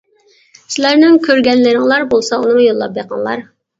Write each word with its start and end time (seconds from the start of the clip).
سىلەرنىڭ 0.75 1.19
كۆرگەنلىرىڭلار 1.27 2.07
بولسا 2.15 2.41
ئۇنىمۇ 2.41 2.65
يوللاپ 2.67 2.97
بېقىڭلار. 2.97 3.45